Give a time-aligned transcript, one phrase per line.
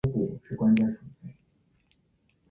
[0.03, 0.11] 安
[0.41, 0.97] 徽歙县人。